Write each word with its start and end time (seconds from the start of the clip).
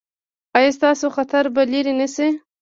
ایا 0.57 0.71
ستاسو 0.77 1.05
خطر 1.15 1.43
به 1.53 1.61
لرې 1.71 1.93
نه 1.99 2.07
شي؟ 2.13 2.27